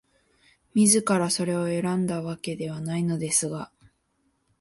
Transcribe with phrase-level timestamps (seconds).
[0.73, 3.71] 自らそれを選んだわけではないのですが、